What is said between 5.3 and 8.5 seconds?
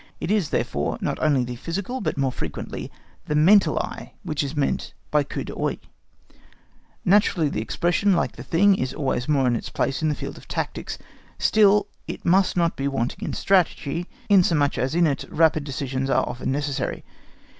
d'œil. Naturally, the expression, like the